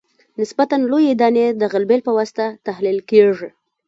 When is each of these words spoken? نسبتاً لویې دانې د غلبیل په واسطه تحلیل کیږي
نسبتاً 0.39 0.75
لویې 0.91 1.13
دانې 1.21 1.45
د 1.61 1.63
غلبیل 1.73 2.01
په 2.05 2.11
واسطه 2.17 2.45
تحلیل 2.67 2.97
کیږي 3.09 3.49